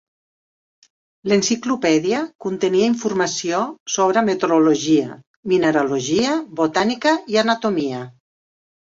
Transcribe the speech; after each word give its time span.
L"enciclopèdia 1.29 2.21
contenia 2.45 2.87
informació 2.91 3.59
sobre 3.97 4.23
metrologia, 4.31 5.11
mineralogia, 5.53 6.33
botànica 6.63 7.15
i 7.35 7.39
anatomia. 7.43 8.01